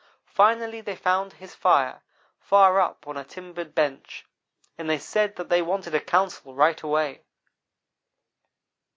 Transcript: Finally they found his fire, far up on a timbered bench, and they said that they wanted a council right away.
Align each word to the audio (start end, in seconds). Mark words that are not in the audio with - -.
Finally 0.33 0.81
they 0.81 0.95
found 0.95 1.33
his 1.33 1.53
fire, 1.53 2.01
far 2.39 2.79
up 2.79 3.05
on 3.07 3.17
a 3.17 3.23
timbered 3.23 3.75
bench, 3.75 4.25
and 4.75 4.89
they 4.89 4.97
said 4.97 5.35
that 5.35 5.47
they 5.49 5.61
wanted 5.61 5.93
a 5.93 5.99
council 6.01 6.55
right 6.55 6.81
away. 6.81 7.21